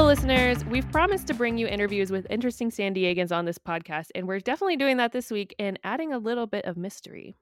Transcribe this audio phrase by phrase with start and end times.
[0.00, 0.64] Hello, listeners.
[0.64, 4.40] We've promised to bring you interviews with interesting San Diegans on this podcast, and we're
[4.40, 7.36] definitely doing that this week and adding a little bit of mystery.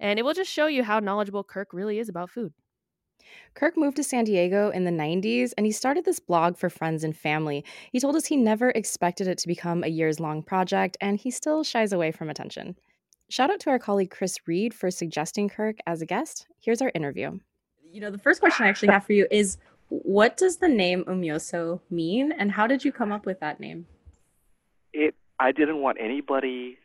[0.02, 2.54] And it will just show you how knowledgeable Kirk really is about food.
[3.54, 7.04] Kirk moved to San Diego in the 90s and he started this blog for friends
[7.04, 7.64] and family.
[7.92, 11.32] He told us he never expected it to become a years long project and he
[11.32, 12.76] still shies away from attention.
[13.30, 16.48] Shout out to our colleague Chris Reed for suggesting Kirk as a guest.
[16.60, 17.40] Here's our interview.
[17.84, 19.58] You know, the first question I actually have for you is
[19.90, 23.86] what does the name Mmm-yoso mean and how did you come up with that name?
[24.94, 26.78] It I didn't want anybody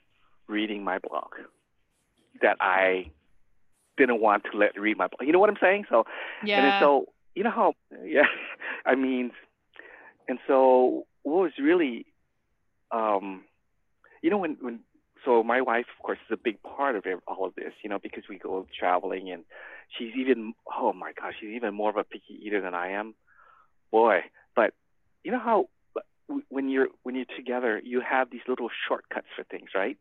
[0.46, 1.30] reading my blog
[2.42, 3.10] that I
[3.96, 5.26] didn't want to let read my blog.
[5.26, 5.86] You know what I'm saying?
[5.88, 6.04] So
[6.44, 6.76] yeah.
[6.76, 7.74] And so you know how
[8.04, 8.26] yeah
[8.86, 9.32] I mean
[10.28, 12.06] and so what was really
[12.90, 13.42] um
[14.22, 14.80] you know when when
[15.24, 17.98] so my wife of course is a big part of all of this you know
[17.98, 19.44] because we go traveling and
[19.96, 23.14] she's even oh my gosh she's even more of a picky eater than I am
[23.90, 24.20] boy
[24.54, 24.74] but
[25.22, 25.68] you know how
[26.48, 29.96] when you're when you're together, you have these little shortcuts for things, right?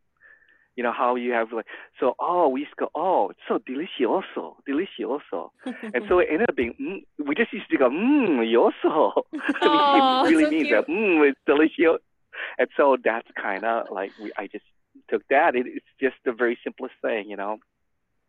[0.76, 1.68] You know how you have like
[2.00, 5.52] so oh we used to go oh it's so delicioso delicioso
[5.94, 9.22] and so it ended up being mm, we just used to go mmm yoso
[9.62, 10.88] I mean, it really so means cute.
[10.88, 12.02] that mmm it's delicious
[12.58, 14.66] and so that's kind of like we, I just
[15.12, 17.60] took that it, it's just the very simplest thing you know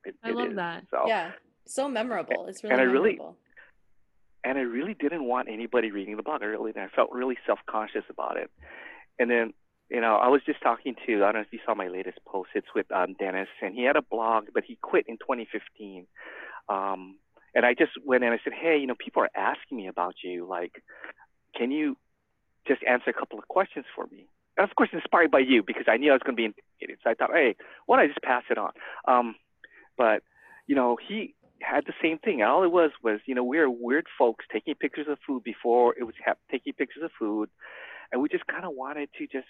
[0.05, 0.57] it, I it love is.
[0.57, 0.85] that.
[0.91, 1.31] so Yeah,
[1.65, 2.45] so memorable.
[2.49, 3.39] It's really And I really- memorable.
[4.45, 6.43] And I really didn't want anybody reading the blog.
[6.43, 8.51] I really, I felt really self-conscious about it.
[9.19, 9.55] And then,
[9.91, 12.19] you know, I was just talking to, I don't know if you saw my latest
[12.27, 12.51] post.
[12.55, 16.07] It's with um, Dennis, and he had a blog, but he quit in 2015.
[16.69, 17.17] Um,
[17.55, 19.87] and I just went in and I said, hey, you know, people are asking me
[19.87, 20.47] about you.
[20.49, 20.83] Like,
[21.57, 21.97] can you
[22.67, 24.27] just answer a couple of questions for me?
[24.57, 26.99] And of course, inspired by you because I knew I was going to be intimidated.
[27.03, 27.57] So I thought, hey,
[27.87, 28.73] why don't I just pass it on?
[29.07, 29.35] Um,
[29.97, 30.23] but
[30.67, 32.43] you know, he had the same thing.
[32.43, 35.95] All it was was, you know, we were weird folks taking pictures of food before
[35.99, 37.49] it was ha- taking pictures of food,
[38.13, 39.49] and we just kind of wanted to just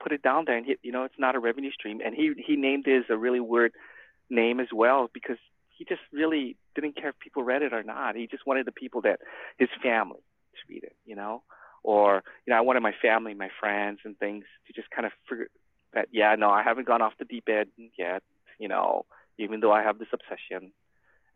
[0.00, 2.00] put it down there and hit, you know, it's not a revenue stream.
[2.04, 3.72] And he he named his a really weird
[4.30, 5.38] name as well because
[5.76, 8.16] he just really didn't care if people read it or not.
[8.16, 9.20] He just wanted the people that
[9.58, 10.20] his family
[10.54, 11.42] to read it, you know,
[11.82, 15.12] or you know, I wanted my family, my friends, and things to just kind of
[15.28, 15.48] figure
[15.94, 18.22] that yeah, no, I haven't gone off the deep end yet,
[18.58, 19.06] you know,
[19.38, 20.72] even though I have this obsession.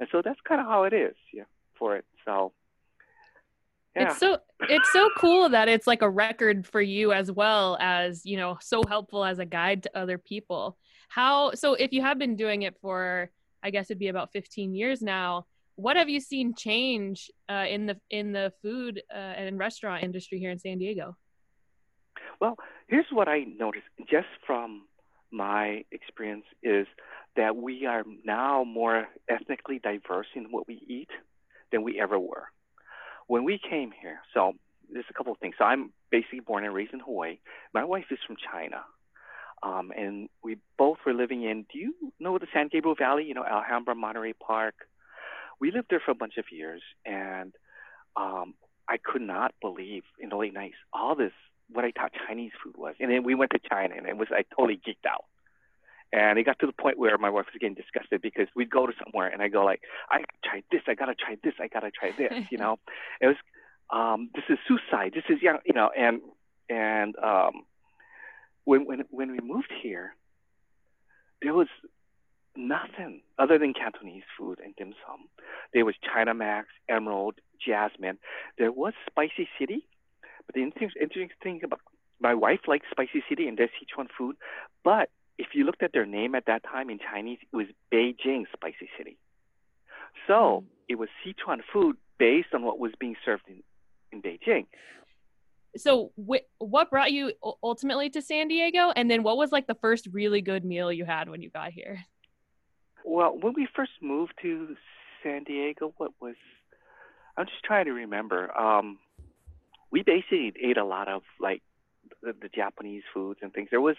[0.03, 1.45] And so that's kind of how it is, yeah,
[1.79, 2.05] for it.
[2.25, 2.53] So
[3.95, 4.11] yeah.
[4.11, 8.27] It's so it's so cool that it's like a record for you as well as,
[8.27, 10.77] you know, so helpful as a guide to other people.
[11.09, 13.31] How so if you have been doing it for
[13.63, 15.47] I guess it'd be about 15 years now,
[15.77, 20.41] what have you seen change uh, in the in the food uh, and restaurant industry
[20.41, 21.17] here in San Diego?
[22.41, 22.57] Well,
[22.89, 24.87] here's what I noticed just from
[25.31, 26.89] my experience is
[27.37, 31.09] that we are now more ethnically diverse in what we eat
[31.71, 32.45] than we ever were.
[33.27, 34.53] When we came here, so
[34.93, 35.55] there's a couple of things.
[35.59, 37.39] So I'm basically born and raised in Hawaii.
[37.73, 38.83] My wife is from China.
[39.63, 43.25] Um, and we both were living in, do you know the San Gabriel Valley?
[43.25, 44.75] You know, Alhambra, Monterey Park.
[45.61, 47.53] We lived there for a bunch of years, and
[48.17, 48.55] um,
[48.89, 51.33] I could not believe in the late nights all this
[51.71, 52.95] what I thought Chinese food was.
[53.01, 55.25] And then we went to China, and it was I totally geeked out.
[56.13, 58.87] And it got to the point where my wife was getting disgusted because we'd go
[58.87, 61.91] to somewhere, and I go like, I tried this, I gotta try this, I gotta
[61.91, 62.33] try this.
[62.51, 62.79] You know,
[63.21, 63.37] it was
[63.91, 66.21] um, this is suicide, this is young, you know, and
[66.69, 67.65] and um,
[68.65, 70.15] when when when we moved here,
[71.41, 71.69] there was
[72.57, 75.29] nothing other than Cantonese food and dim sum.
[75.73, 78.19] There was China Max, Emerald, Jasmine.
[78.59, 79.87] There was Spicy City,
[80.47, 81.81] but the interesting, interesting thing about
[82.21, 84.37] my wife likes Spicy City and their Sichuan food,
[84.85, 85.11] but
[85.43, 88.89] if you looked at their name at that time in Chinese, it was Beijing Spicy
[88.97, 89.17] City.
[90.29, 93.65] So it was Sichuan food based on what was being served in,
[94.13, 94.67] in Beijing.
[95.77, 99.75] So wh- what brought you ultimately to San Diego and then what was like the
[99.75, 102.05] first really good meal you had when you got here?
[103.05, 104.77] Well, when we first moved to
[105.25, 106.37] San Diego, what was
[107.37, 108.57] I'm just trying to remember.
[108.57, 108.99] Um,
[109.91, 111.63] we basically ate a lot of like
[112.23, 113.69] the, the Japanese foods and things.
[113.71, 113.97] There was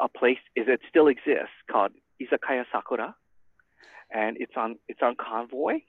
[0.00, 3.14] a place is it still exists called Izakaya Sakura,
[4.10, 5.80] and it's on it's on Convoy.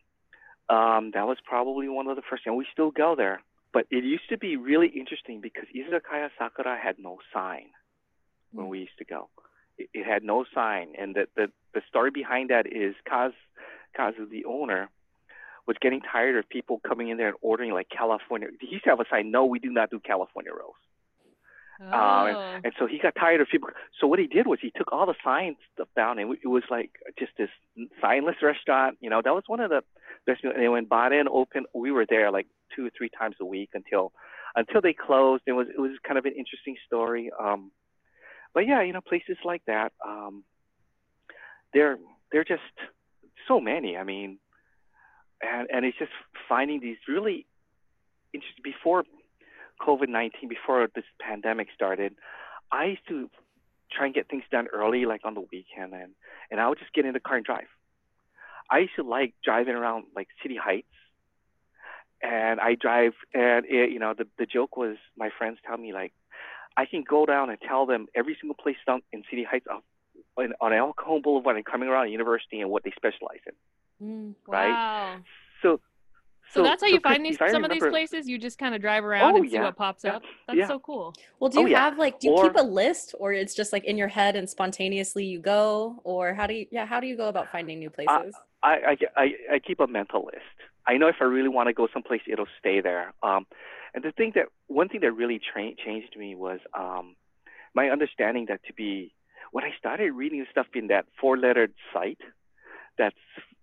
[0.70, 3.42] Um, that was probably one of the first, and we still go there.
[3.74, 7.68] But it used to be really interesting because Izakaya Sakura had no sign
[8.52, 9.30] when we used to go.
[9.78, 13.32] It, it had no sign, and the, the the story behind that is Kaz,
[13.98, 14.90] Kaz, the owner,
[15.66, 18.50] was getting tired of people coming in there and ordering like California.
[18.60, 20.76] He used to have a sign, "No, we do not do California rolls."
[21.82, 21.98] Oh.
[21.98, 23.70] Um, and, and so he got tired of people.
[24.00, 26.64] So what he did was he took all the sign stuff down, and it was
[26.70, 27.50] like just this
[28.04, 28.98] signless restaurant.
[29.02, 29.82] You know, that was one of the
[30.28, 30.44] best.
[30.44, 34.12] And when Baden opened, we were there like two or three times a week until
[34.56, 35.44] until they closed.
[35.48, 37.32] It was it was kind of an interesting story.
[37.40, 37.72] Um,
[38.54, 39.94] but yeah, you know, places like that.
[40.06, 40.44] Um,
[41.74, 41.98] they're
[42.32, 42.62] they're just
[43.48, 43.98] so many.
[43.98, 44.40] I mean,
[45.42, 46.12] and and it's just
[46.48, 47.46] finding these really
[48.34, 49.04] interesting before
[49.82, 52.16] COVID 19, before this pandemic started,
[52.72, 53.30] I used to
[53.92, 56.14] try and get things done early, like on the weekend, and,
[56.50, 57.68] and I would just get in the car and drive.
[58.70, 60.88] I used to like driving around like City Heights,
[62.22, 65.92] and I drive, and it, you know, the the joke was my friends tell me
[65.92, 66.14] like,
[66.78, 69.82] I can go down and tell them every single place down in City Heights of,
[70.38, 74.08] on, on Cajon Boulevard and coming around university and what they specialize in.
[74.08, 74.70] Mm, right?
[74.70, 75.18] Wow.
[76.54, 78.28] So So, that's how so you find these if I some of these places.
[78.28, 80.24] You just kind of drive around Oh, and see yeah, what pops yeah, up.
[80.48, 80.68] That's yeah.
[80.68, 81.14] so cool.
[81.40, 81.80] Well, do Oh, you yeah.
[81.86, 84.36] have like do you Or- keep a list or it's just like in your head
[84.36, 87.80] and spontaneously you go or how do you yeah, how do you go about finding
[87.80, 88.36] new places?
[88.64, 90.56] I, I, I, I keep a mental list.
[90.88, 93.14] I know if I really want to go someplace, it'll stay there.
[93.24, 93.48] Um,
[93.94, 97.16] and the thing that one thing that really tra- changed me was um,
[97.74, 99.14] my understanding that to be
[99.52, 102.20] when I started reading stuff in that four-lettered site,
[102.98, 103.16] that's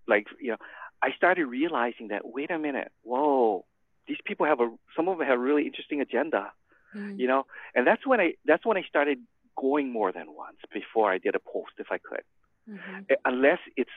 [0.06, 0.56] like you know,
[1.02, 3.64] I started realizing that wait a minute, whoa,
[4.06, 6.52] these people have a some of them have a really interesting agenda,
[6.94, 7.18] Mm.
[7.18, 9.18] you know, and that's when I that's when I started
[9.56, 12.22] going more than once before I did a post if I could
[12.68, 13.10] Mhm.
[13.10, 13.90] Uh, unless it's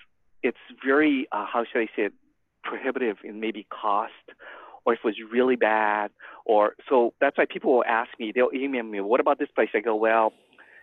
[0.44, 2.14] it's very uh, how should I say it
[2.64, 4.26] prohibitive in maybe cost
[4.86, 6.12] or if it was really bad
[6.46, 9.70] or so that's why people will ask me they'll email me what about this place
[9.74, 10.34] I go well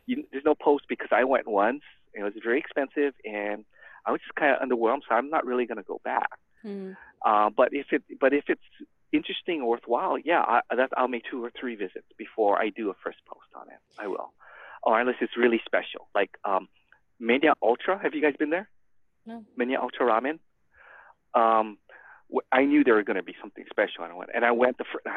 [0.06, 1.82] you, there's no post because I went once
[2.14, 3.64] and it was very expensive and
[4.08, 6.30] I was just kind of underwhelmed so I'm not really going to go back
[6.66, 6.96] Mm.
[7.28, 8.68] uh, but if it but if it's
[9.12, 12.84] interesting or worthwhile yeah I, that, I'll make two or three visits before I do
[12.90, 14.32] a first post on it I will
[14.82, 16.64] or unless it's really special like um
[17.28, 18.68] Menya Ultra have you guys been there
[19.24, 19.44] No.
[19.60, 20.38] Menya Ultra Ramen.
[21.34, 21.66] Um,
[22.52, 24.30] I knew there was going to be something special, and I went.
[24.34, 24.84] And I went the.
[24.90, 25.08] Fr-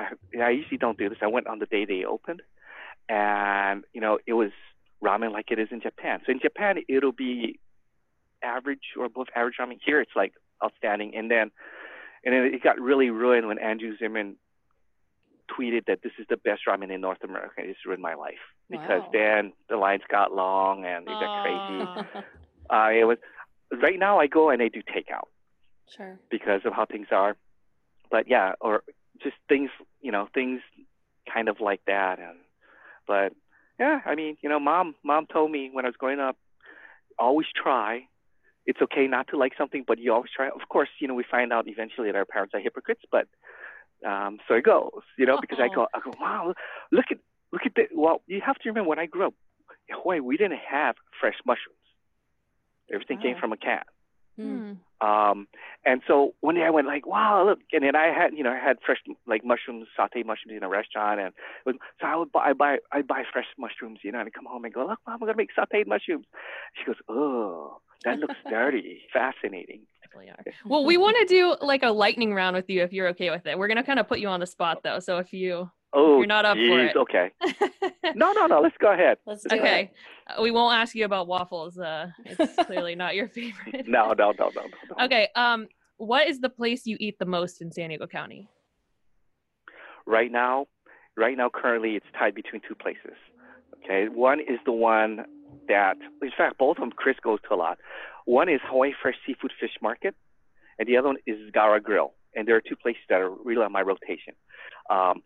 [0.50, 1.20] I usually don't do this.
[1.22, 2.42] I went on the day they opened,
[3.10, 4.52] and you know it was
[5.04, 6.20] ramen like it is in Japan.
[6.26, 7.60] So in Japan it'll be
[8.44, 9.80] average or above average ramen.
[9.84, 10.34] Here it's like
[10.64, 11.16] outstanding.
[11.16, 11.52] And then,
[12.24, 14.36] and then it got really ruined when Andrew Zimmern
[15.50, 17.56] tweeted that this is the best ramen in North America.
[17.58, 18.40] It just ruined my life
[18.70, 19.10] because Wow.
[19.12, 21.86] then the lines got long and it got crazy.
[22.70, 22.88] Aw.
[22.88, 23.18] Uh, it was
[23.82, 25.28] right now I go and I do takeout
[25.96, 26.18] Sure.
[26.30, 27.36] because of how things are.
[28.10, 28.84] But yeah, or
[29.22, 29.70] just things,
[30.02, 30.62] you know, things
[31.32, 32.20] kind of like that.
[32.20, 32.38] And
[33.08, 33.34] but
[33.80, 36.38] yeah, I mean, you know, mom, mom told me when I was growing up,
[37.20, 38.08] always try.
[38.66, 40.48] It's okay not to like something, but you always try.
[40.48, 43.28] Of course, you know, we find out eventually that our parents are hypocrites, but
[44.06, 46.54] um, so it goes, you know, because I go, I go, wow,
[46.92, 47.18] look at,
[47.52, 47.84] look at the.
[47.94, 49.34] Well, you have to remember when I grew up,
[49.88, 51.78] in Hawaii, we didn't have fresh mushrooms.
[52.92, 53.84] Everything came from a can.
[54.40, 54.78] Mm.
[55.02, 55.48] Um,
[55.86, 58.52] and so one day I went like, wow, look, and then I had, you know,
[58.52, 61.34] I had fresh like mushrooms, sauteed mushrooms in a restaurant, and
[61.66, 64.32] was, so I would buy, I buy, I buy fresh mushrooms, you know, and I
[64.32, 66.26] come home and go, look, mom, I'm gonna make sauteed mushrooms.
[66.78, 69.82] She goes, oh, that looks dirty, fascinating.
[70.04, 70.44] Definitely are.
[70.66, 73.46] Well, we want to do like a lightning round with you if you're okay with
[73.46, 73.58] it.
[73.58, 75.00] We're gonna kind of put you on the spot though.
[75.00, 76.96] So if you Oh, You're not up for it.
[76.96, 77.32] Okay.
[78.16, 78.60] No, no, no.
[78.60, 79.18] Let's go ahead.
[79.26, 79.92] Let's do okay,
[80.28, 80.38] it.
[80.38, 81.78] Uh, we won't ask you about waffles.
[81.78, 83.88] Uh, it's clearly not your favorite.
[83.88, 84.64] No, no, no, no, no.
[84.98, 85.06] no.
[85.06, 85.30] Okay.
[85.36, 88.50] Um, what is the place you eat the most in San Diego County?
[90.06, 90.68] right now,
[91.18, 93.18] right now, currently, it's tied between two places.
[93.84, 95.26] Okay, one is the one
[95.68, 97.78] that, in fact, both of them Chris goes to a lot.
[98.26, 100.16] One is Hawaii Fresh Seafood Fish Market,
[100.78, 102.14] and the other one is Zgara Grill.
[102.36, 104.34] And there are two places that are really on my rotation.
[104.90, 105.22] Um,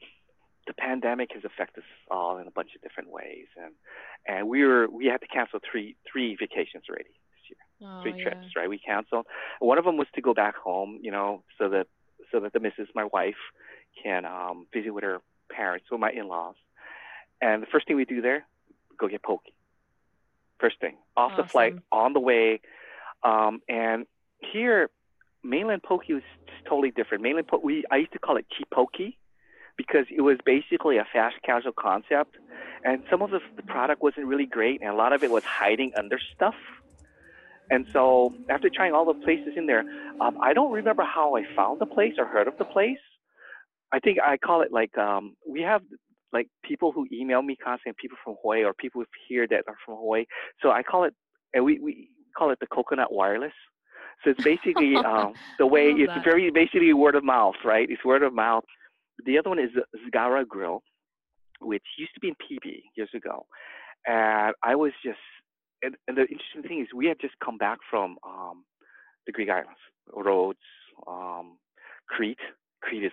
[0.68, 3.74] the pandemic has affected us all in a bunch of different ways, and
[4.28, 8.16] and we were we had to cancel three three vacations already this year Oh, three
[8.18, 8.24] yeah.
[8.24, 8.68] trips, right?
[8.70, 9.28] We canceled.
[9.60, 11.88] One of them was to go back home, you know, so that
[12.32, 13.36] so that the missus, my wife,
[14.02, 15.20] can um, visit with her
[15.52, 16.56] parents, with my in-laws.
[17.42, 18.46] And the first thing we do there,
[18.98, 19.44] go get poke.
[20.60, 22.62] First thing, off the flight, on the way.
[23.24, 24.06] Um, and
[24.40, 24.90] here,
[25.44, 26.24] mainland poke was
[26.68, 27.24] totally different.
[27.24, 29.14] Mainland poke, we I used to call it cheap poke
[29.78, 32.36] because it was basically a fast casual concept,
[32.84, 35.44] and some of the, the product wasn't really great, and a lot of it was
[35.44, 36.56] hiding under stuff.
[37.70, 39.84] And so after trying all the places in there,
[40.22, 43.00] um, I don't remember how I found the place or heard of the place.
[43.92, 45.82] I think I call it like um, we have
[46.36, 49.96] like people who email me constantly, people from Hawaii or people here that are from
[49.96, 50.26] Hawaii.
[50.62, 51.14] So I call it,
[51.54, 53.54] and we we call it the coconut wireless.
[54.24, 56.24] So it's basically um, the way it's that.
[56.26, 57.88] very basically word of mouth, right?
[57.90, 58.66] It's word of mouth.
[59.26, 59.72] The other one is
[60.04, 60.84] Zgara Grill,
[61.62, 62.66] which used to be in PB
[62.98, 63.46] years ago,
[64.06, 65.26] and I was just
[65.82, 68.66] and, and the interesting thing is we had just come back from um,
[69.26, 69.80] the Greek islands,
[70.14, 70.60] Rhodes,
[71.08, 71.58] um,
[72.10, 72.46] Crete.
[72.82, 73.12] Crete is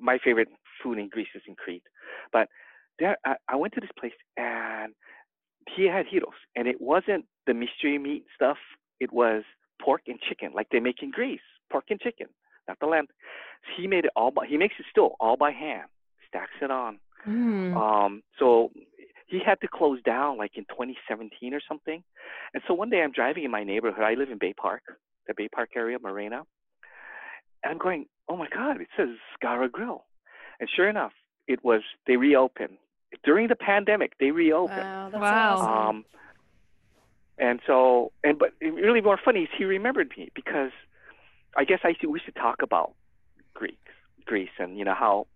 [0.00, 0.48] my favorite
[0.82, 1.82] food in Greece is in Crete,
[2.32, 2.48] but
[2.98, 4.94] there I, I went to this place and
[5.76, 8.56] he had gyros, and it wasn't the mystery meat stuff.
[9.00, 9.42] It was
[9.82, 12.26] pork and chicken, like they make in Greece, pork and chicken,
[12.66, 13.06] not the lamb.
[13.76, 15.88] He made it all by he makes it still all by hand,
[16.26, 16.98] stacks it on.
[17.26, 17.76] Mm.
[17.76, 18.70] Um, so
[19.26, 22.02] he had to close down like in 2017 or something.
[22.54, 24.02] And so one day I'm driving in my neighborhood.
[24.02, 24.82] I live in Bay Park,
[25.26, 26.42] the Bay Park area, Marina.
[27.62, 29.08] And I'm going, oh my God, it says
[29.42, 30.04] Zgara Grill.
[30.60, 31.12] And sure enough,
[31.46, 32.76] it was, they reopened.
[33.24, 34.80] During the pandemic, they reopened.
[34.80, 35.56] Wow, that's Wow.
[35.56, 35.96] awesome.
[35.98, 36.04] Um,
[37.38, 40.72] and so, and but really more funny is he remembered me because
[41.56, 42.94] I guess I should, we should talk about
[43.54, 43.92] Greeks,
[44.26, 45.26] Greece, and you know how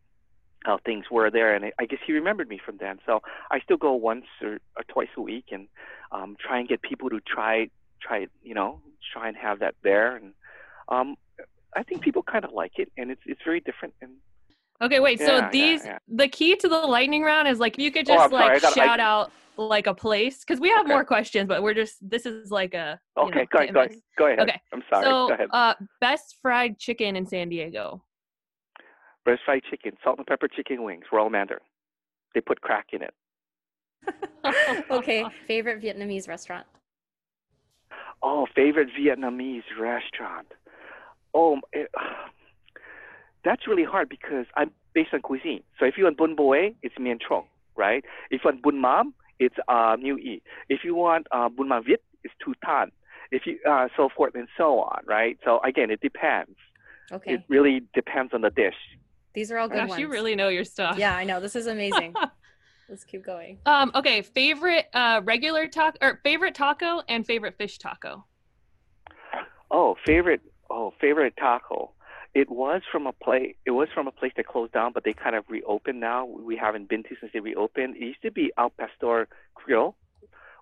[0.64, 1.54] how things were there.
[1.54, 2.98] And I, I guess he remembered me from then.
[3.06, 5.66] So I still go once or, or twice a week and
[6.12, 7.68] um, try and get people to try
[8.00, 8.80] try you know
[9.12, 10.16] try and have that there.
[10.16, 10.32] And
[10.88, 11.16] um,
[11.74, 13.94] I think people kind of like it, and it's it's very different.
[14.02, 14.10] And
[14.80, 15.20] Okay, wait.
[15.20, 15.98] Yeah, so these yeah.
[16.08, 18.52] the key to the lightning round is like you could Oh, just I'm sorry, I
[18.54, 20.92] like gotta- I- shout out like a place because we have Okay.
[20.92, 23.94] more questions, but we're just this is like a okay, know, go ahead, go ahead,
[24.18, 24.40] go ahead.
[24.40, 25.04] Okay, I'm sorry.
[25.04, 25.48] So, go ahead.
[25.52, 28.02] uh, best fried chicken in San Diego.
[29.24, 31.62] Breast fried chicken, salt and pepper chicken wings, Royal Mandarin.
[32.34, 33.14] They put crack in it.
[34.90, 36.66] okay, favorite Vietnamese restaurant.
[38.22, 40.46] Oh, favorite Vietnamese restaurant.
[41.34, 41.88] Oh, it,
[43.44, 45.62] that's really hard because I'm based on cuisine.
[45.78, 47.44] So if you want bun bo, it's Mien Trung,
[47.76, 48.04] right?
[48.30, 50.42] If you want bun mam, it's uh, New E.
[50.68, 52.92] If you want uh, bun mam Viet, it's Tu Tan.
[53.30, 55.38] If you uh, so forth and so on, right?
[55.44, 56.56] So again, it depends.
[57.10, 58.74] Okay, It really depends on the dish.
[59.34, 60.00] these are all good Gosh, ones.
[60.00, 60.96] you really know your stuff.
[60.98, 61.40] Yeah, I know.
[61.40, 62.14] This is amazing.
[62.88, 63.58] Let's keep going.
[63.66, 63.90] Um.
[63.94, 64.20] Okay.
[64.22, 68.24] Favorite uh regular taco or favorite taco and favorite fish taco.
[69.70, 70.40] Oh, favorite.
[70.70, 71.92] Oh, favorite taco.
[72.34, 73.54] It was from a place.
[73.66, 76.24] It was from a place that closed down, but they kind of reopened now.
[76.24, 77.96] We haven't been to since they reopened.
[77.96, 79.94] It used to be Al Pastor Grill,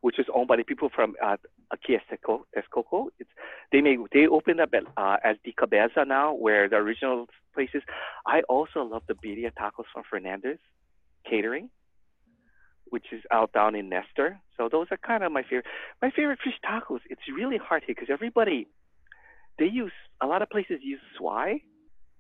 [0.01, 1.37] which was owned by the people from uh,
[1.73, 3.07] Aquí Texcoco.
[3.21, 3.31] It's
[3.71, 7.71] they may they opened up at, uh, as Di Cabeza now, where the original place
[7.73, 7.83] is.
[8.27, 10.59] I also love the birria tacos from Fernandez
[11.25, 11.71] Catering,
[12.87, 14.41] which is out down in Nestor.
[14.57, 15.67] So those are kind of my favorite.
[16.03, 17.01] My favorite fish tacos.
[17.09, 18.67] It's really hard here because everybody
[19.57, 21.63] they use a lot of places use swai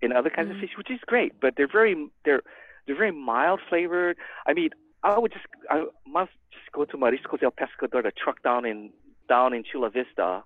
[0.02, 0.54] and other kinds Mhm.
[0.54, 2.42] of fish, which is great, but they're very they're
[2.86, 4.16] they're very mild flavored.
[4.46, 4.70] I mean,
[5.02, 8.92] I would just I must just go to Mariscos El Pescador, the truck down in
[9.28, 10.42] down in Chula Vista,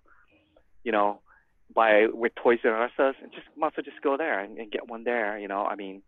[0.83, 1.21] you know,
[1.75, 2.93] by with Toys R Us
[3.23, 5.39] and just must just go there and, and get one there.
[5.39, 6.03] You know, I mean,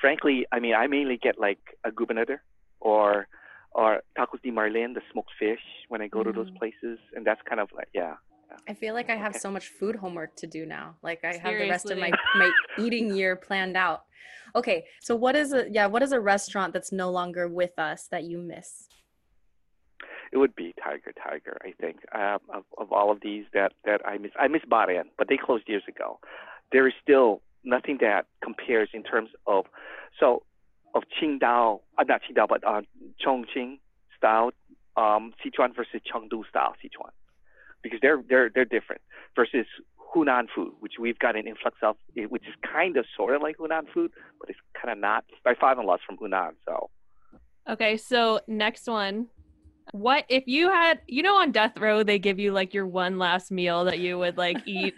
[0.00, 2.42] frankly, I mean, I mainly get like a gobernador
[2.80, 3.26] or
[3.74, 6.58] or tacos de marlin, the smoked fish, when I go to those Mm.
[6.58, 8.16] places, and that's kind of like yeah.
[8.68, 9.38] I feel like I have Okay.
[9.38, 10.96] so much food homework to do now.
[11.02, 14.04] Like I have the rest of my my eating year planned out.
[14.54, 18.08] Okay, so what is a yeah, what is a restaurant that's no longer with us
[18.08, 18.88] that you miss?
[20.32, 21.98] It would be Tiger Tiger, I think.
[22.14, 25.36] Um, of, of all of these that, that I miss, I miss Barian, but they
[25.36, 26.20] closed years ago.
[26.72, 29.66] There is still nothing that compares in terms of
[30.18, 30.42] so
[30.94, 32.82] of Qingdao, uh, not Qingdao, but uh,
[33.24, 33.78] Chongqing
[34.16, 34.50] style,
[34.96, 37.10] um, Sichuan versus Chengdu style Sichuan,
[37.82, 39.02] because they're they're they're different
[39.36, 39.66] versus
[40.14, 43.40] Hunan food, which we've got an influx of, eh, which is kind of sort of
[43.42, 45.24] like Hunan food, but it's kind of not.
[45.44, 46.90] My father-in-law's from Hunan, so
[47.68, 47.96] Okay.
[47.96, 49.28] So next one.
[49.92, 53.18] What if you had you know on death row they give you like your one
[53.18, 54.94] last meal that you would like eat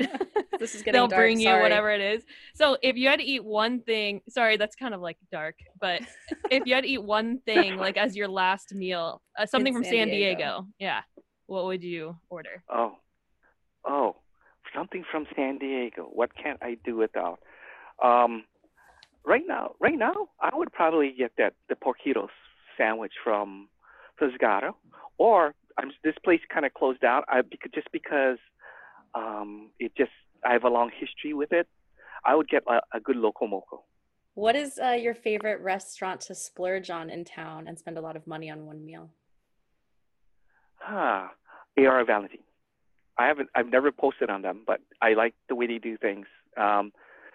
[0.61, 1.63] This is getting they'll dark, bring you sorry.
[1.63, 2.23] whatever it is.
[2.55, 6.03] So if you had to eat one thing, sorry, that's kind of like dark, but
[6.51, 9.85] if you had to eat one thing like as your last meal, uh, something from
[9.85, 10.37] San San Diego.
[10.37, 10.67] Diego.
[10.79, 11.01] yeah,
[11.47, 12.63] what would you order?
[12.71, 12.97] Oh,
[13.85, 14.17] oh,
[14.75, 16.09] something from San Diego.
[16.13, 17.39] What can't I do without?
[18.03, 18.45] Um,
[19.25, 22.29] right now, right now, I would probably get that the porquitos
[22.77, 23.69] sandwich from
[24.21, 24.73] Pescado,
[25.19, 27.23] or I'm this place kind of closed down.
[27.29, 28.39] I because just because
[29.15, 30.13] um, it just
[30.45, 31.67] I have a long history with it.
[32.25, 33.85] I would get a, a good loco moco.
[34.35, 38.17] What is uh, your favorite restaurant to splurge on in town and spend a lot
[38.17, 39.11] of money on one meal?
[40.87, 41.33] Ah,
[41.79, 42.41] AR Valentien.
[43.17, 43.49] I haven't.
[43.55, 46.27] I've never posted on them, but I like the way they do things.
[46.57, 46.93] Um,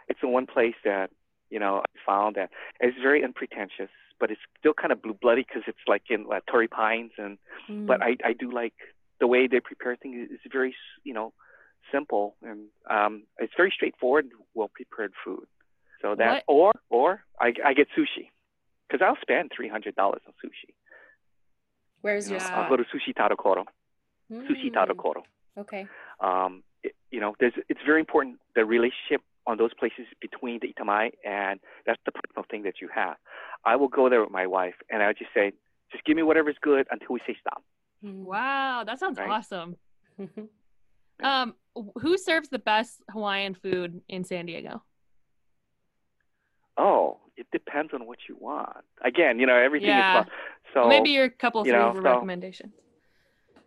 [0.07, 1.09] it's the one place that
[1.49, 3.89] you know I found that it's very unpretentious,
[4.19, 7.37] but it's still kind of blue bloody because it's like in uh, Torrey Pines, and
[7.69, 7.87] mm.
[7.87, 8.73] but I I do like
[9.19, 10.27] the way they prepare things.
[10.31, 11.33] It's very you know
[11.91, 15.45] simple and um, it's very straightforward, well prepared food.
[16.01, 16.55] So that what?
[16.55, 18.29] or or I I get sushi
[18.87, 20.73] because I'll spend three hundred dollars on sushi.
[22.01, 22.39] Where's your?
[22.39, 23.65] Know, I'll go to Sushi Tadokoro.
[24.31, 24.47] Mm.
[24.47, 25.23] Sushi Tadokoro.
[25.57, 25.87] Okay.
[26.19, 30.73] Um, it, you know, there's it's very important the relationship on those places between the
[30.73, 33.15] itamae and that's the personal thing that you have.
[33.65, 35.51] I will go there with my wife and I'll just say,
[35.91, 37.63] just give me whatever's good until we say stop.
[38.03, 38.23] Hmm.
[38.25, 39.29] Wow, that sounds right?
[39.29, 39.75] awesome.
[41.23, 41.55] um,
[41.99, 44.83] who serves the best Hawaiian food in San Diego?
[46.77, 48.83] Oh, it depends on what you want.
[49.03, 50.21] Again, you know, everything yeah.
[50.21, 50.27] is
[50.73, 52.73] so maybe your couple three know, so, recommendations.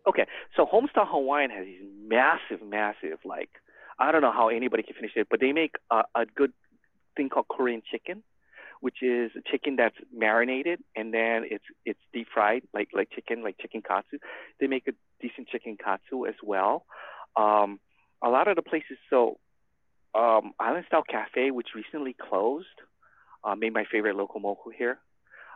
[0.07, 0.27] Okay,
[0.57, 3.51] so Homestyle Hawaiian has these massive, massive like
[3.99, 6.53] I don't know how anybody can finish it, but they make a, a good
[7.17, 8.23] thing called Korean chicken,
[8.81, 13.43] which is a chicken that's marinated and then it's it's deep fried like like chicken
[13.43, 14.19] like chicken katsu.
[14.61, 16.85] They make a decent chicken katsu as well.
[17.37, 17.81] Um,
[18.23, 19.39] a lot of the places, so
[20.15, 22.67] um, Island Style Cafe, which recently closed,
[23.45, 24.99] uh, made my favorite loco moco here.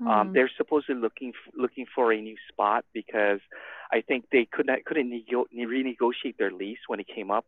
[0.03, 0.09] Mm.
[0.09, 0.33] Um, hmm.
[0.35, 3.41] they're supposedly looking f- looking for a new spot because
[3.91, 7.47] I think they could not couldn't nego- renegotiate their lease when it came up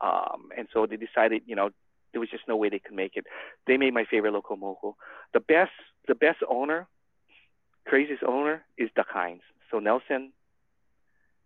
[0.00, 1.70] um, and so they decided, you know,
[2.12, 3.26] there was just no way they could make it.
[3.66, 4.96] They made my favorite loco moco.
[5.34, 5.72] The best,
[6.06, 6.86] the best owner,
[7.86, 9.42] craziest owner is Duck Hines.
[9.70, 10.32] So Nelson,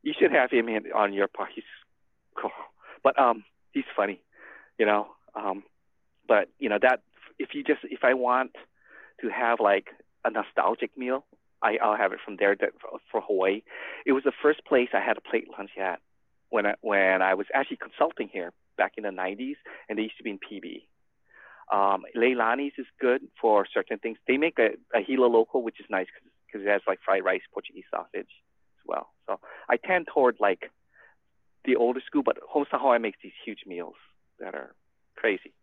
[0.03, 1.51] you should have him in, on your part.
[1.55, 1.65] He's
[2.37, 2.51] cool,
[3.03, 4.21] but um, he's funny,
[4.79, 5.09] you know.
[5.35, 5.65] Um,
[6.29, 7.01] but you know that
[7.43, 8.53] if you just if I want
[9.21, 9.87] to have like
[10.25, 11.25] a nostalgic meal,
[11.63, 12.55] I, I'll have it from there.
[12.59, 12.71] That
[13.11, 13.63] for, Hawaii,
[14.07, 16.01] it was the first place I had a plate lunch at
[16.51, 19.57] when I, when I was actually consulting here back in the 90s,
[19.89, 20.87] and they used to be in PB.
[21.73, 24.19] Um, Leilani's is good for certain things.
[24.27, 26.07] They make a, a Hilo local, which is nice
[26.47, 29.09] because it has like fried rice, Portuguese sausage as well.
[29.27, 29.41] So
[29.71, 30.71] I tend toward like
[31.65, 33.95] the older school, but Homestyle makes these huge meals
[34.41, 34.75] that are
[35.17, 35.55] crazy.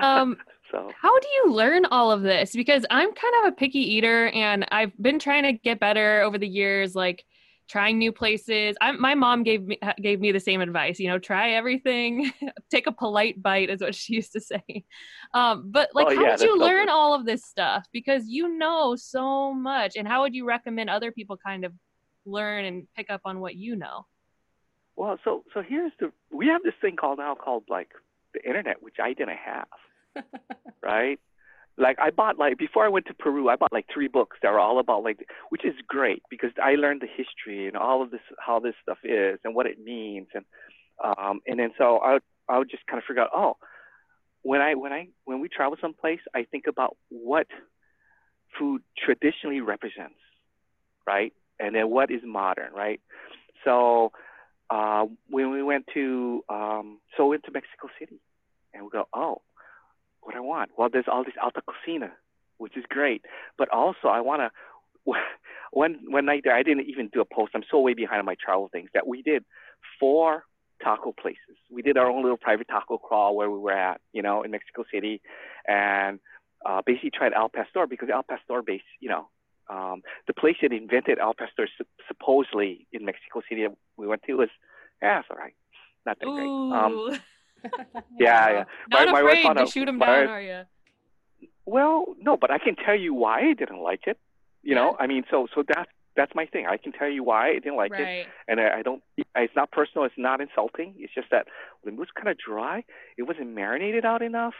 [0.00, 0.36] Um,
[0.70, 2.54] so how do you learn all of this?
[2.54, 6.38] Because I'm kind of a picky eater, and I've been trying to get better over
[6.38, 6.94] the years.
[6.94, 7.24] Like
[7.68, 8.76] trying new places.
[8.80, 10.98] I, my mom gave me gave me the same advice.
[10.98, 12.32] You know, try everything.
[12.70, 14.84] Take a polite bite, is what she used to say.
[15.34, 17.86] Um, but like, oh, how yeah, did you learn all of this stuff?
[17.92, 21.72] Because you know so much, and how would you recommend other people kind of
[22.24, 24.06] learn and pick up on what you know?
[24.96, 27.90] Well, so so here's the we have this thing called now called like
[28.36, 30.24] the internet, which I didn't have,
[30.82, 31.18] right?
[31.78, 34.50] like I bought like before I went to Peru, I bought like three books that
[34.50, 38.10] were all about like, which is great because I learned the history and all of
[38.10, 40.44] this, how this stuff is and what it means, and
[41.04, 43.56] um, and then so I would, I would just kind of figure out, oh,
[44.42, 47.46] when I when I when we travel someplace, I think about what
[48.58, 50.14] food traditionally represents,
[51.06, 53.00] right, and then what is modern, right.
[53.64, 54.12] So
[54.70, 58.20] uh, when we went to um, so we went to Mexico City,
[58.74, 59.42] and we go, oh
[60.26, 60.70] what I want.
[60.76, 62.10] Well, there's all this alta cocina,
[62.58, 63.22] which is great,
[63.56, 64.50] but also I want to.
[65.72, 67.50] One one night there, I didn't even do a post.
[67.54, 69.44] I'm so way behind on my travel things that we did
[70.00, 70.44] four
[70.82, 71.58] taco places.
[71.70, 74.52] We did our own little private taco crawl where we were at, you know, in
[74.52, 75.20] Mexico City,
[75.66, 76.20] and
[76.64, 79.28] uh, basically tried al pastor because al pastor base, you know,
[79.68, 81.68] um, the place that invented al pastor
[82.08, 84.48] supposedly in Mexico City we went to was,
[85.02, 85.54] yeah, it's all right,
[86.04, 86.34] not that Ooh.
[86.34, 86.78] great.
[86.78, 87.20] Um,
[88.20, 88.64] yeah, yeah.
[88.90, 90.62] Not my, afraid my to shoot him down, are you?
[91.64, 94.18] Well, no, but I can tell you why I didn't like it.
[94.62, 94.82] You yeah.
[94.82, 96.66] know, I mean, so so that's that's my thing.
[96.66, 98.00] I can tell you why I didn't like right.
[98.00, 99.02] it, and I, I don't.
[99.16, 100.04] It's not personal.
[100.04, 100.94] It's not insulting.
[100.98, 101.46] It's just that
[101.84, 102.84] the meat was kind of dry.
[103.18, 104.54] It wasn't marinated out enough.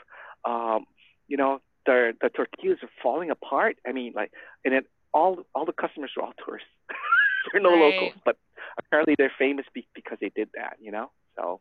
[0.45, 0.87] Um,
[1.29, 3.77] you know, the the tortillas are falling apart.
[3.87, 4.33] I mean, like,
[4.65, 4.83] and then
[5.17, 6.69] all all the customers are all tourists.
[7.53, 7.95] they're no right.
[7.95, 8.37] locals, but
[8.79, 10.77] apparently they're famous be- because they did that.
[10.81, 11.61] You know, so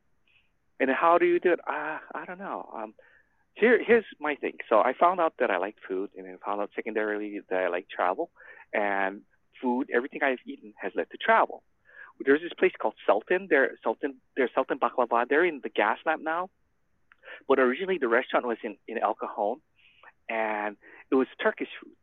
[0.79, 1.59] and how do you do it?
[1.67, 2.69] Uh, I don't know.
[2.75, 2.93] Um,
[3.53, 4.57] here, here's my thing.
[4.67, 7.69] So I found out that I like food, and I found out secondarily that I
[7.69, 8.29] like travel.
[8.73, 9.21] And
[9.61, 11.63] food, everything I've eaten has led to travel.
[12.25, 13.47] There's this place called Sultan.
[13.49, 14.15] They're Sultan.
[14.35, 15.25] They're Sultan Baklava.
[15.29, 16.49] They're in the gas Gaslamp now,
[17.47, 19.59] but originally the restaurant was in in El Cajon,
[20.29, 20.77] and
[21.11, 21.95] it was Turkish food.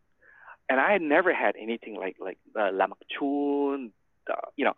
[0.68, 3.90] And I had never had anything like like uh, lamakchun,
[4.31, 4.75] uh, you know,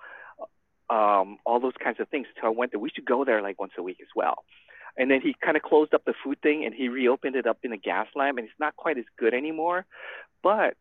[0.90, 2.26] um, all those kinds of things.
[2.40, 2.80] So I went there.
[2.80, 4.44] We should go there like once a week as well.
[4.96, 7.58] And then he kind of closed up the food thing and he reopened it up
[7.62, 9.86] in a Gaslamp, and it's not quite as good anymore.
[10.42, 10.76] But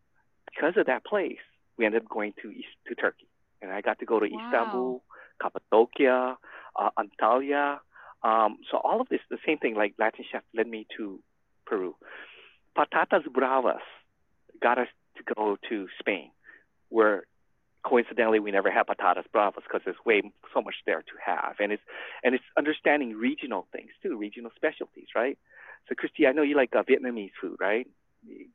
[0.53, 1.39] because of that place,
[1.77, 3.27] we ended up going to East to Turkey,
[3.61, 4.45] and I got to go to wow.
[4.45, 5.03] Istanbul,
[5.41, 6.37] Cappadocia,
[6.75, 7.79] uh, Antalya.
[8.23, 9.75] Um, so all of this, the same thing.
[9.75, 11.19] Like Latin chef led me to
[11.65, 11.95] Peru.
[12.77, 13.81] Patatas bravas
[14.61, 14.87] got us
[15.17, 16.31] to go to Spain,
[16.89, 17.23] where
[17.83, 20.21] coincidentally we never had patatas bravas because there's way
[20.53, 21.83] so much there to have, and it's
[22.23, 25.37] and it's understanding regional things too, regional specialties, right?
[25.89, 27.87] So, Christy, I know you like uh, Vietnamese food, right?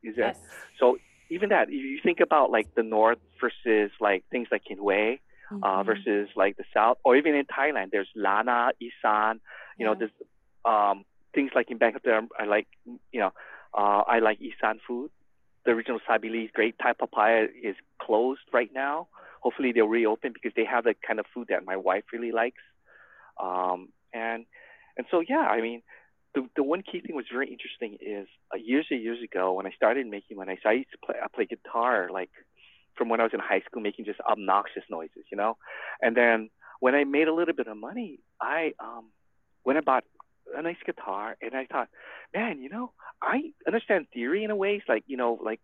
[0.03, 0.39] Is that Yes.
[0.79, 0.97] so?
[1.31, 5.19] Even that, if you think about like the north versus like things like in Hue,
[5.51, 5.85] uh, Mhm.
[5.85, 9.39] versus like the south, or even in Thailand, there's Lanna, Isan.
[9.77, 10.11] You know, there's
[10.65, 12.01] um, things like in Bangkok.
[12.01, 12.67] There, I like,
[13.11, 13.31] you know,
[13.75, 15.11] uh, I like Isan food.
[15.65, 19.07] The original Sab-E-Lee's Great Thai Papaya is closed right now.
[19.41, 22.61] Hopefully they'll reopen because they have the kind of food that my wife really likes.
[23.41, 24.45] Um, and
[24.97, 25.81] and so yeah, I mean,
[26.35, 29.65] the the one key thing was very interesting is uh, years and years ago when
[29.65, 32.29] I started making when I, so I used to play I play guitar like
[32.95, 35.57] from when I was in high school making just obnoxious noises, you know.
[36.01, 39.05] And then when I made a little bit of money, I um
[39.63, 40.03] went and bought
[40.55, 41.89] a nice guitar and I thought,
[42.33, 45.59] man, you know, I understand theory in a ways like, you know, like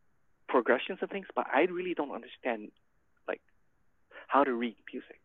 [0.48, 2.72] progressions and things, but I really don't understand
[3.28, 3.42] like
[4.28, 5.20] how to read music.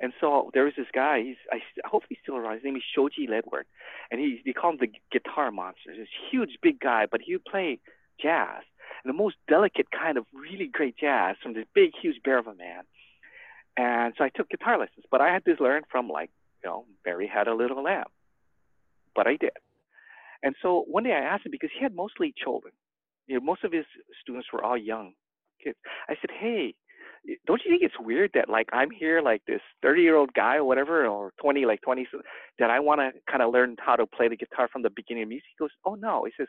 [0.00, 1.22] And so there was this guy.
[1.22, 2.54] He's I, I hope he's still around.
[2.54, 3.64] His name is Shoji Ledward,
[4.10, 5.94] and he they call him the guitar monster.
[5.96, 7.78] This huge, big guy, but he would play
[8.20, 8.62] jazz
[9.04, 12.46] and the most delicate kind of really great jazz from this big, huge bear of
[12.46, 12.82] a man.
[13.76, 16.30] And so I took guitar lessons, but I had to learn from like
[16.62, 18.06] you know Mary had a little lamb,
[19.14, 19.56] but I did.
[20.42, 22.72] And so one day I asked him because he had mostly children.
[23.26, 23.84] You know, most of his
[24.20, 25.12] students were all young
[25.62, 25.78] kids.
[26.08, 26.74] I said, "Hey,
[27.46, 30.56] don't you think it's weird that like I'm here like this 30 year old guy
[30.56, 32.06] or whatever or 20 like 20
[32.58, 35.24] that I want to kind of learn how to play the guitar from the beginning
[35.24, 36.48] of music he goes oh no he says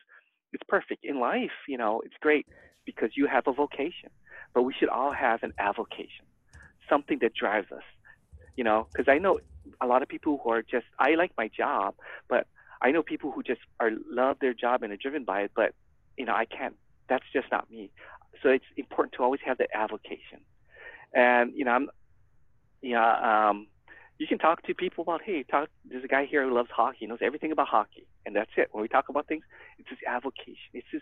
[0.51, 2.47] it's perfect in life you know it's great
[2.85, 4.09] because you have a vocation
[4.53, 6.25] but we should all have an avocation
[6.89, 7.83] something that drives us
[8.55, 9.39] you know because I know
[9.79, 11.95] a lot of people who are just I like my job
[12.29, 12.47] but
[12.83, 15.73] I know people who just are love their job and are driven by it but
[16.17, 16.75] you know I can't
[17.09, 17.91] that's just not me.
[18.43, 20.41] So it's important to always have the avocation.
[21.13, 21.89] And you know i'm
[22.81, 23.67] yeah um
[24.19, 27.07] you can talk to people about hey talk there's a guy here who loves hockey
[27.07, 28.69] knows everything about hockey and that's it.
[28.71, 29.43] When we talk about things
[29.79, 30.71] it's his avocation.
[30.73, 31.01] It's this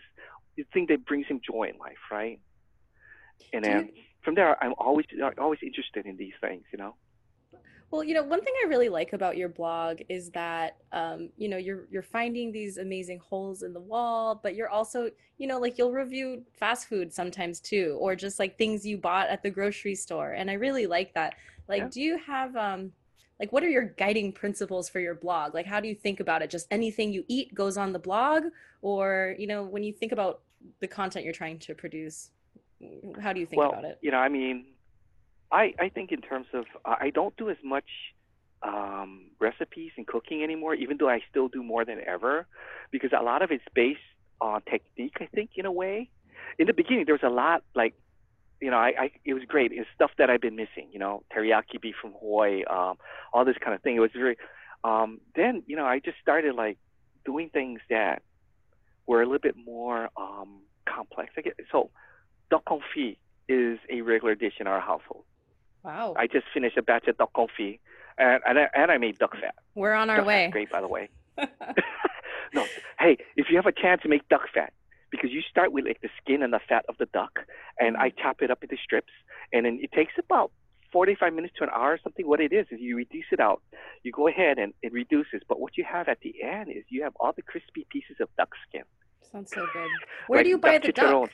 [0.56, 2.40] the thing that brings him joy in life right?
[3.52, 3.90] And you- then
[4.22, 5.06] from there i'm always
[5.38, 6.94] always interested in these things you know
[7.92, 11.46] Well, you know, one thing I really like about your blog is that um, you
[11.46, 15.58] know, you're you're finding these amazing holes in the wall, but you're also, you know,
[15.60, 19.50] like you'll review fast food sometimes too, or just like things you bought at the
[19.50, 20.32] grocery store.
[20.32, 21.34] And I really like that.
[21.68, 21.88] Like, Yeah.
[21.88, 22.92] do you have um
[23.38, 25.52] like what are your guiding principles for your blog?
[25.52, 26.48] Like how do you think about it?
[26.48, 28.44] Just anything you eat goes on the blog
[28.80, 30.40] or, you know, when you think about
[30.80, 32.30] the content you're trying to produce,
[33.20, 33.98] how do you think well about it?
[34.00, 34.64] you know i mean
[35.52, 37.90] i i think in terms of i don't do as much
[38.62, 42.46] um recipes and cooking anymore even though i still do more than ever
[42.90, 44.00] because a lot of it's based
[44.40, 46.08] on technique i think in a way
[46.58, 47.94] in the beginning there was a lot like
[48.62, 49.72] you know, I, I it was great.
[49.72, 50.88] It's stuff that I've been missing.
[50.92, 52.96] You know, teriyaki beef from Hawaii, um,
[53.32, 53.96] all this kind of thing.
[53.96, 54.36] It was very.
[54.84, 56.78] Um, then you know, I just started like
[57.24, 58.22] doing things that
[59.06, 61.32] were a little bit more um, complex.
[61.36, 61.90] I get, so,
[62.50, 62.62] duck
[63.48, 65.24] is a regular dish in our household.
[65.82, 66.14] Wow.
[66.16, 67.80] I just finished a batch of duck confit,
[68.18, 69.54] and and I, and I made duck fat.
[69.74, 70.48] We're on our duck way.
[70.50, 71.08] great, by the way.
[72.54, 72.66] no,
[72.98, 74.72] hey, if you have a chance to make duck fat,
[75.10, 77.40] because you start with like the skin and the fat of the duck,
[77.78, 78.22] and I mm-hmm.
[78.22, 79.12] chop it up into strips,
[79.52, 80.52] and then it takes about
[80.92, 82.26] 45 minutes to an hour or something.
[82.26, 83.62] What it is is you reduce it out.
[84.02, 87.02] You go ahead and it reduces, but what you have at the end is you
[87.02, 88.82] have all the crispy pieces of duck skin.
[89.32, 89.88] Sounds so good.
[90.26, 91.30] Where like do you buy the duck?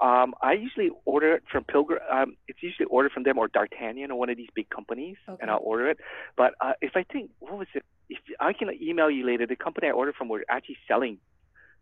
[0.00, 2.00] Um, I usually order it from Pilgrim.
[2.10, 5.38] Um, it's usually ordered from them or D'Artagnan or one of these big companies, Okay.
[5.40, 5.98] and I'll order it.
[6.36, 7.84] But uh, if I think, what was it?
[8.08, 11.18] If I can email you later, the company I ordered from were actually selling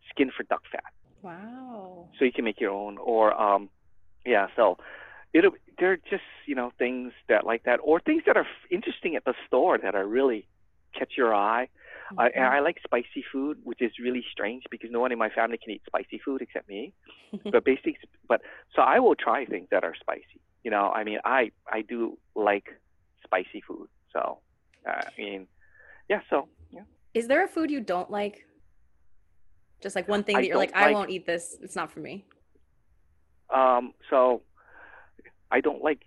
[0.09, 0.83] skin for duck fat,
[1.21, 2.09] Wow.
[2.17, 2.97] so you can make your own.
[2.97, 3.69] Or um,
[4.25, 4.77] yeah, so
[5.33, 5.51] it'll.
[5.79, 9.33] They're just you know things that like that, or things that are interesting at the
[9.47, 10.47] store that are really
[10.97, 11.69] catch your eye.
[12.17, 15.29] I and I like spicy food, which is really strange because no one in my
[15.29, 16.93] family can eat spicy food except me.
[17.51, 17.95] but basic,
[18.27, 18.41] but
[18.75, 20.39] so I will try things that are spicy.
[20.63, 22.67] You know, I mean, I I do like
[23.23, 23.87] spicy food.
[24.13, 24.39] So
[24.87, 25.47] uh, I mean,
[26.09, 26.21] yeah.
[26.29, 26.81] So yeah.
[27.13, 28.45] Is there a food you don't like?
[29.81, 31.57] Just like one thing I that you're like, don't I like- won't eat this.
[31.61, 32.25] It's not for me.
[33.53, 34.43] Um, so
[35.51, 36.01] I don't like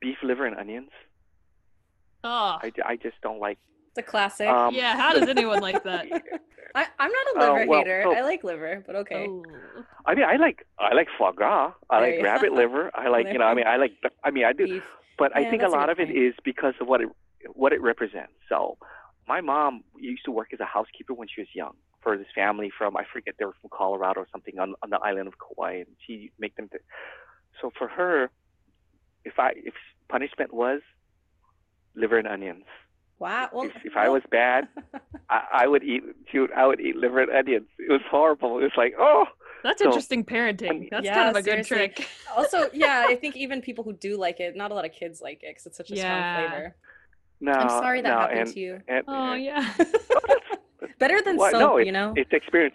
[0.00, 0.90] beef liver and onions.
[2.24, 3.58] Oh, I, I just don't like.
[3.98, 4.48] It's a classic.
[4.48, 4.96] Um, yeah.
[4.96, 6.06] How does anyone like that?
[6.74, 8.02] I, I'm not a Oh, liver well, hater.
[8.04, 9.26] so- I like liver, but okay.
[9.28, 9.44] Oh.
[10.06, 11.72] I mean, I like I like foie gras.
[11.90, 12.90] I There like rabbit liver.
[12.94, 13.46] I like you know.
[13.46, 13.92] I mean, I like.
[14.24, 14.64] I mean, I do.
[14.66, 14.82] Beef.
[15.18, 16.18] But I think a that's a lot of it point.
[16.18, 17.08] is because of what it
[17.54, 18.32] what it represents.
[18.48, 18.76] So,
[19.26, 22.70] my mom used to work as a housekeeper when she was young for this family
[22.76, 25.78] from I forget they were from Colorado or something on on the island of Kauai,
[25.78, 26.68] and she make them.
[26.68, 26.82] Th-
[27.60, 28.30] so for her,
[29.24, 29.74] if I if
[30.08, 30.80] punishment was
[31.96, 32.64] liver and onions.
[33.18, 33.48] Wow.
[33.52, 34.68] Well, if, if I was bad,
[35.30, 36.02] I, I would eat.
[36.30, 37.66] Shoot, I would eat liver and onions.
[37.78, 38.58] It was horrible.
[38.58, 39.24] It was like, oh,
[39.64, 40.88] That's So- interesting parenting.
[40.90, 42.06] That's Yeah, kind of a good trick.
[42.36, 45.20] also, yeah, I think even people who do like it, not a lot of kids
[45.20, 46.36] like it because it's such a Yeah.
[46.36, 46.76] strong flavor.
[47.40, 47.52] no.
[47.52, 48.80] I'm sorry that no, happened and, to you.
[48.88, 49.74] And, Oh and- yeah.
[50.98, 52.12] Better than Well, soap, no, you know.
[52.16, 52.74] it's experience.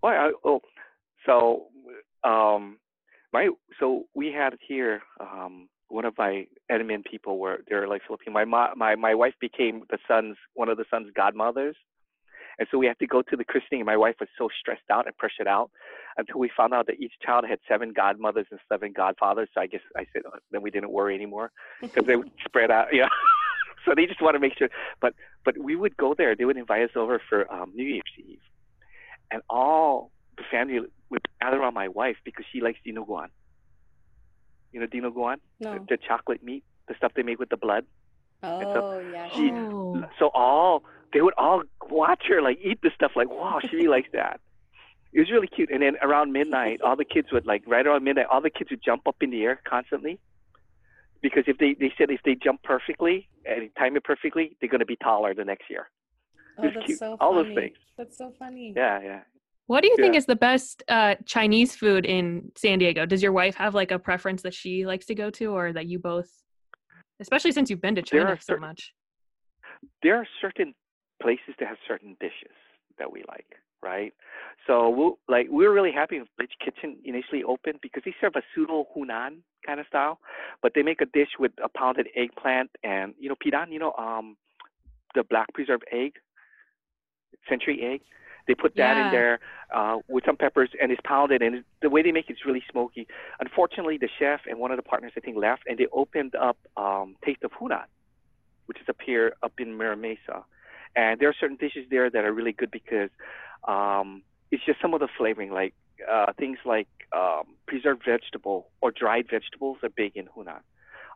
[0.00, 0.16] Why?
[0.16, 0.60] I, oh,
[1.24, 1.66] so
[2.24, 2.78] um,
[3.32, 3.48] my
[3.80, 8.32] so we had here um one of my admin people were they're like Filipino.
[8.32, 11.76] My my my wife became the son's one of the son's godmothers,
[12.58, 13.84] and so we had to go to the christening.
[13.84, 15.70] My wife was so stressed out and pressured out
[16.16, 19.48] until we found out that each child had seven godmothers and seven godfathers.
[19.54, 22.70] So I guess I said uh, then we didn't worry anymore because they would spread
[22.70, 22.88] out.
[22.92, 23.08] Yeah.
[23.84, 24.68] so they just want to make sure.
[25.00, 26.34] But but we would go there.
[26.34, 28.40] They would invite us over for um, New Year's Eve,
[29.30, 33.28] and all the family would gather around my wife because she likes dinuguan.
[34.72, 35.74] You know dinuguan, no.
[35.74, 37.84] the, the chocolate meat, the stuff they make with the blood.
[38.42, 39.28] Oh yeah.
[39.34, 40.04] she- Oh.
[40.18, 43.12] So all they would all watch her like eat the stuff.
[43.16, 44.40] Like wow, she really likes that.
[45.12, 45.70] It was really cute.
[45.70, 48.70] And then around midnight, all the kids would like right around midnight, all the kids
[48.70, 50.18] would jump up in the air constantly.
[51.22, 54.84] Because if they they said if they jump perfectly and time it perfectly, they're gonna
[54.84, 55.88] be taller the next year.
[56.58, 56.98] Oh, that's cute.
[56.98, 57.54] so All those funny.
[57.54, 57.76] things.
[57.96, 58.74] That's so funny.
[58.76, 59.20] Yeah, yeah.
[59.66, 63.04] What do you think is the best uh, Chinese food in San Diego?
[63.04, 65.86] Does your wife have like a preference that she likes to go to, or that
[65.86, 66.30] you both,
[67.20, 68.92] especially since you've been to China so cer- much?
[70.02, 70.74] there are certain
[71.22, 72.54] places that have certain dishes
[72.98, 73.46] that we like,
[73.82, 74.12] right?
[74.66, 78.32] So we'll, like we were really happy when Village Kitchen initially opened because they serve
[78.36, 80.18] a pseudo Hunan kind of style,
[80.62, 83.92] but they make a dish with a pounded eggplant and you know pidan, you know
[83.98, 84.36] um
[85.14, 86.12] the black preserved egg,
[87.48, 88.00] century egg.
[88.46, 89.04] They put that Yeah.
[89.06, 89.40] in there
[89.74, 93.06] uh, with some peppers and it's pounded and the way they make it's really smoky.
[93.40, 96.56] Unfortunately, the chef and one of the partners I think left and they opened up
[96.76, 97.84] um, Taste of Hunan,
[98.66, 100.44] which is up here up in Mira Mesa.
[100.94, 103.10] And there are certain dishes there that are really good because
[103.66, 105.74] um, it's just some of the flavoring, like
[106.10, 110.60] uh, things like um, preserved vegetable or dried vegetables are big in Hunan.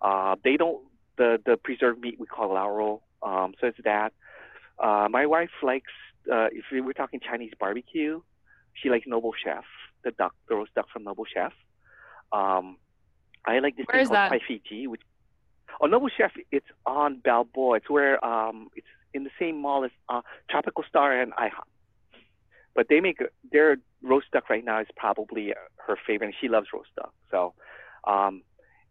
[0.02, 0.82] Uh, they don't
[1.16, 4.12] the the preserved meat we call lauro, um, so it's that.
[4.78, 5.92] Uh, my wife likes
[6.30, 8.20] uh, if we we're talking Chinese barbecue,
[8.74, 9.64] she likes Noble Chef,
[10.04, 11.52] the duck, the roast duck from Noble Chef.
[12.32, 12.76] Um,
[13.44, 14.40] I like this Where thing called that?
[14.46, 15.02] Fiji, which
[15.80, 17.78] oh Noble Chef, it's on Balboa.
[17.78, 21.66] It's where um, it's in the same mall as uh, Tropical Star and IHOP.
[22.74, 23.18] But they make
[23.50, 25.52] their roast duck right now is probably
[25.86, 26.28] her favorite.
[26.28, 27.54] and She loves roast duck, so
[28.06, 28.42] um,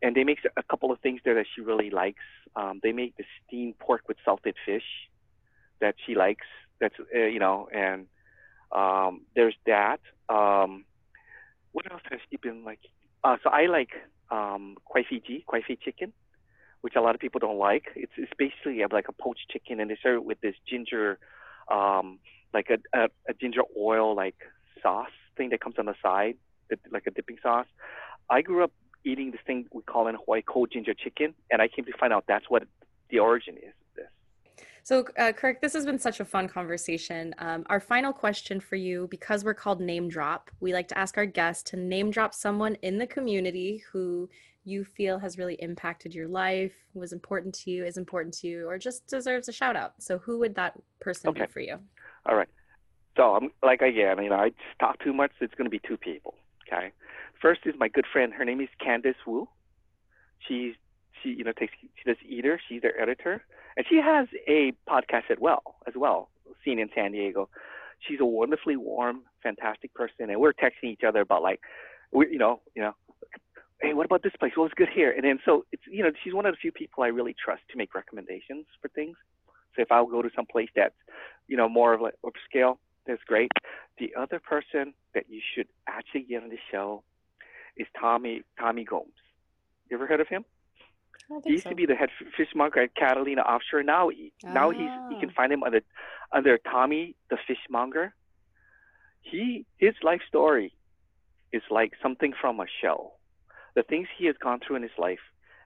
[0.02, 2.24] and they make a couple of things there that she really likes.
[2.56, 4.84] Um, they make the steamed pork with salted fish
[5.82, 6.46] that she likes.
[6.80, 8.08] That's uh, you know, and
[8.72, 10.00] um, there's that.
[10.30, 10.86] Um,
[11.72, 12.80] what else has she been like?
[13.24, 13.90] Uh, so I like
[14.32, 16.14] um, kwai Fiji, kwai Fiji chicken,
[16.82, 17.86] which a lot of people don't like.
[17.96, 21.20] It's it's basically like a poached chicken, and they serve it with this ginger,
[21.70, 22.20] um,
[22.54, 24.38] like a, a a ginger oil like
[24.82, 26.36] sauce thing that comes on the side,
[26.92, 27.68] like a dipping sauce.
[28.30, 28.72] I grew up
[29.04, 32.14] eating this thing we call in Hawaii cold ginger chicken, and I came to find
[32.14, 32.64] out that's what
[33.10, 33.74] the origin is.
[34.84, 37.36] So, uh, Kirk, this has been such a fun conversation.
[37.38, 41.18] Um, our final question for you, because we're called Name Drop, we like to ask
[41.18, 44.30] our guests to name drop someone in the community who
[44.66, 48.68] you feel has really impacted your life, was important to you, is important to you,
[48.68, 49.94] or just deserves a shout out.
[50.00, 51.78] So, who would that person be for you?
[52.26, 52.50] All right.
[53.20, 55.32] So I'm like again, you know, I talk too much.
[55.42, 56.36] It's going to be two people.
[56.68, 56.92] Okay.
[57.42, 58.34] First is my good friend.
[58.34, 59.50] Her name is Candace Wu.
[60.48, 60.76] She's
[61.22, 62.60] she you know takes she does Eater.
[62.68, 63.44] She's their editor,
[63.78, 66.30] and she has a podcast as well as well,
[66.64, 67.50] seen in San Diego.
[68.00, 71.60] She's a wonderfully warm, fantastic person, and we're texting each other about like,
[72.12, 72.96] we you know you know.
[73.82, 74.52] Hey, what about this place?
[74.56, 75.12] What's good here?
[75.12, 77.62] And then so it's you know she's one of the few people I really trust
[77.72, 79.16] to make recommendations for things.
[79.76, 80.96] So if I'll go to some place that's
[81.48, 83.52] you know more of like upscale, that's great.
[83.98, 87.04] The other person that you should actually get on the show
[87.78, 89.12] is Tommy Tommy Gomes.
[89.90, 90.46] You ever heard of him?
[91.46, 91.70] He used so.
[91.70, 93.84] to be the head fishmonger at Catalina Offshore.
[93.84, 95.34] Now, he, now he's you can Ah.
[95.36, 95.82] find him under
[96.32, 98.14] under Tommy the Fishmonger.
[99.22, 100.74] He his life story
[101.52, 103.14] is like something from a show.
[103.76, 105.20] The things he has gone through in his life,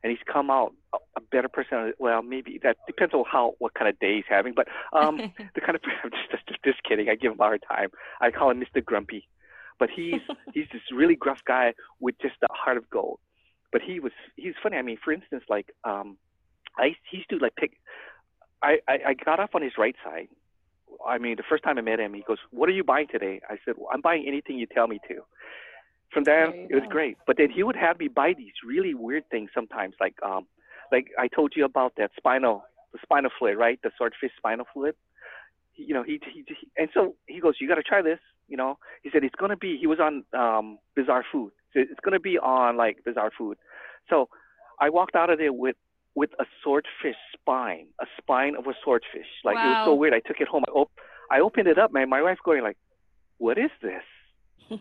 [0.04, 1.94] and he's come out a, a better person.
[2.00, 4.54] Well, maybe that depends on how what kind of day he's having.
[4.54, 5.18] But um,
[5.56, 7.10] the kind of I'm just, just just kidding.
[7.10, 7.90] I give him a hard time.
[8.22, 8.84] I call him Mr.
[8.84, 9.28] Grumpy,
[9.80, 10.22] but he's
[10.54, 13.20] he's this really gruff guy with just a heart of gold.
[13.74, 14.78] But he was he's funny.
[14.78, 16.18] I mean, for instance, like um,
[16.78, 17.74] I he used to like pick.
[18.62, 20.30] I, I I got off on his right side
[21.06, 23.42] I mean, the first time I met him, he goes, "What are you buying today?"
[23.50, 25.22] I said, well, "I'm buying anything you tell me to."
[26.12, 26.90] From there, it was go.
[26.90, 27.18] great.
[27.26, 30.48] But then he would have me buy these really weird things sometimes, like um,
[30.92, 33.80] like I told you about that spinal, the spinal fluid, right?
[33.82, 34.96] The swordfish spinal fluid.
[35.76, 38.58] You know, he, he he and so he goes, "You got to try this." You
[38.58, 39.78] know, he said it's gonna be.
[39.78, 41.52] He was on um Bizarre Food.
[41.74, 43.58] So it's gonna be on like Bizarre Food.
[44.10, 44.30] So
[44.80, 45.76] I walked out of there with
[46.16, 49.28] with a swordfish spine, a spine of a swordfish.
[49.44, 50.14] Like it was so weird.
[50.14, 50.64] I took it home.
[50.68, 50.92] I, op-
[51.32, 52.10] I opened it up, man.
[52.10, 52.78] My wife's going like,
[53.38, 54.04] "What is this?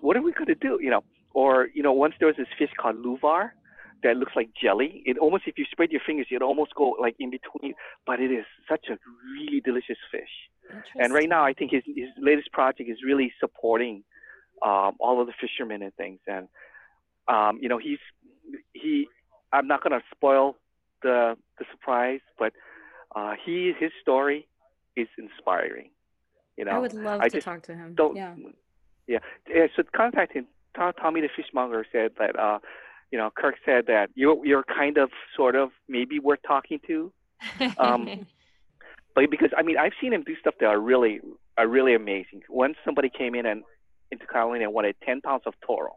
[0.00, 1.04] What are we gonna do?" You know.
[1.34, 3.50] Or you know, once there was this fish called louvar
[4.02, 5.02] that looks like jelly.
[5.06, 7.74] It almost, if you spread your fingers, it'd almost go like in between.
[8.06, 8.96] But it is such a
[9.32, 10.30] really delicious fish.
[11.02, 14.04] And right now, I think his his latest project is really supporting
[14.62, 16.20] um, all of the fishermen and things.
[16.26, 16.48] And
[17.28, 17.98] um, you know, he's
[18.72, 19.08] he.
[19.52, 20.56] I'm not gonna spoil
[21.02, 22.52] the the surprise, but
[23.14, 24.46] uh, he his story
[24.96, 25.90] is inspiring.
[26.56, 27.94] You know, I would love I to talk to him.
[27.94, 28.16] don't.
[28.16, 28.34] Yeah.
[29.06, 29.18] Yeah.
[29.48, 29.66] yeah.
[29.76, 30.46] So contact him.
[30.74, 32.38] Tommy the fishmonger said that.
[32.38, 32.58] Uh,
[33.10, 37.12] you know, Kirk said that you're you're kind of sort of maybe worth talking to.
[37.78, 38.26] Um,
[39.14, 41.20] but because I mean I've seen him do stuff that are really
[41.56, 42.42] are really amazing.
[42.48, 43.62] Once somebody came in and
[44.10, 45.96] into Catalina and wanted ten pounds of toro,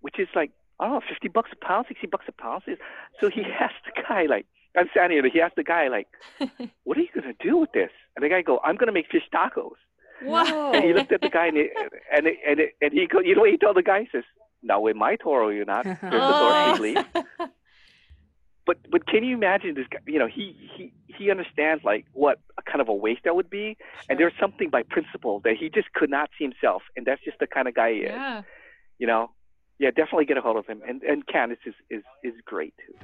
[0.00, 2.62] which is like I don't know, fifty bucks a pound, sixty bucks a pound.
[3.20, 4.46] So he asked the guy like
[4.76, 6.08] I'm standing there, he asked the guy like,
[6.84, 7.90] What are you gonna do with this?
[8.16, 9.72] And the guy go, I'm gonna make fish tacos.
[10.24, 10.72] wow.
[10.74, 11.68] And he looked at the guy and he,
[12.14, 14.00] and he- and he- and he go, you know what he told the guy?
[14.00, 14.24] He says,
[14.62, 15.84] Now with my toro you're not.
[15.84, 16.20] There's the door
[17.40, 17.48] Oh.
[18.66, 22.38] But but can you imagine this guy you know he he he understands like what
[22.58, 23.76] a kind of a waste that would be.
[24.08, 26.82] And there's something by principle that he just could not see himself.
[26.96, 28.12] And that's just the kind of guy he is.
[28.12, 28.42] Yeah.
[28.98, 29.30] you know?
[29.78, 30.80] Yeah definitely get a hold of him.
[30.86, 32.94] And and Candice is is is great too.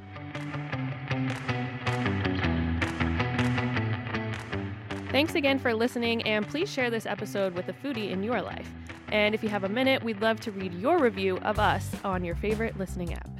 [5.10, 8.68] Thanks again for listening, and please share this episode with a foodie in your life.
[9.10, 12.24] And if you have a minute, we'd love to read your review of us on
[12.24, 13.30] your favorite listening app.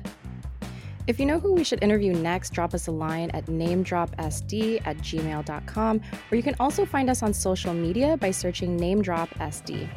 [1.08, 4.98] If you know who we should interview next, drop us a line at namedropsd at
[4.98, 9.88] gmail.com, or you can also find us on social media by searching namedropsd.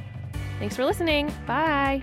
[0.58, 1.30] Thanks for listening.
[1.46, 2.02] Bye.